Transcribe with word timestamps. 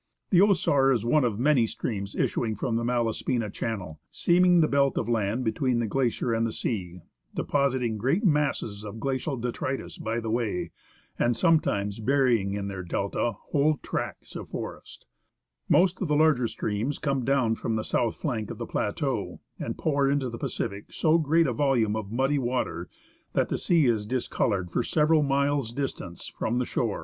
The 0.31 0.39
Osar 0.39 0.91
is 0.91 1.05
one 1.05 1.23
of 1.23 1.37
the 1.37 1.43
many 1.43 1.67
streams 1.67 2.15
issuing 2.15 2.55
from 2.55 2.75
the 2.75 2.83
Mala 2.83 3.13
spina 3.13 3.51
channel, 3.51 3.99
seaming 4.09 4.59
the 4.59 4.67
belt 4.67 4.97
of 4.97 5.07
land 5.07 5.43
between 5.43 5.77
the 5.77 5.85
glacier 5.85 6.33
and 6.33 6.43
the 6.43 6.51
sea, 6.51 7.01
depositing 7.35 7.99
great 7.99 8.23
masses 8.25 8.83
of 8.83 8.99
glacial 8.99 9.37
detritus 9.37 9.99
by 9.99 10.19
the 10.19 10.31
way, 10.31 10.71
and 11.19 11.35
sometimes 11.37 11.99
burying 11.99 12.55
in 12.55 12.67
their 12.67 12.81
delta 12.81 13.33
whole 13.51 13.77
tracts 13.83 14.35
of 14.35 14.49
forest. 14.49 15.05
Most 15.69 16.01
of 16.01 16.07
the 16.07 16.15
larger 16.15 16.47
streams 16.47 16.97
come 16.97 17.23
down 17.23 17.53
from 17.53 17.75
the 17.75 17.83
south 17.83 18.15
flank 18.15 18.49
of 18.49 18.57
the 18.57 18.65
plateau, 18.65 19.39
and 19.59 19.77
pour 19.77 20.09
into 20.09 20.31
the 20.31 20.39
Pacific 20.39 20.91
so 20.91 21.19
great 21.19 21.45
a 21.45 21.53
volume 21.53 21.95
of 21.95 22.11
muddy 22.11 22.39
water 22.39 22.89
that 23.33 23.49
the 23.49 23.55
sea 23.59 23.85
is 23.85 24.07
discoloured 24.07 24.71
for 24.71 24.81
several 24.81 25.21
miles' 25.21 25.71
distance 25.71 26.25
from 26.27 26.57
the 26.57 26.65
shore, 26.65 26.65
71 26.65 26.65
THE 26.65 26.65
OSAR 26.65 26.65
STREAM. 26.65 26.65
THE 26.65 26.65
ASCENT 26.65 26.71
OF 26.71 26.87
MOUNT 26.87 26.89
ST. 26.89 26.97